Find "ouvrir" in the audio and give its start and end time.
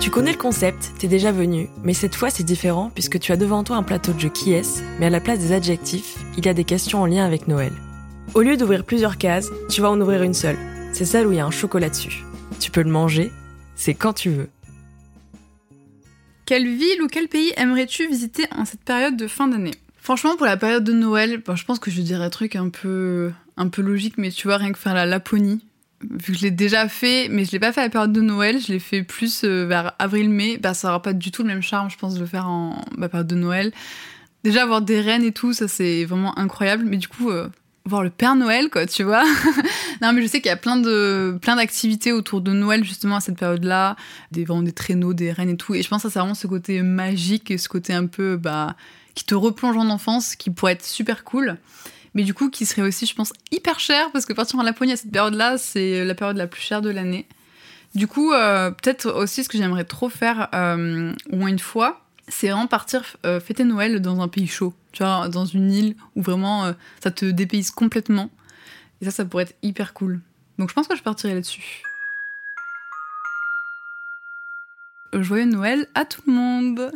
10.00-10.22